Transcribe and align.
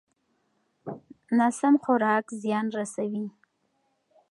ناسم 1.37 1.73
خوراک 1.83 2.25
زیان 2.41 2.65
رسوي. 2.77 3.25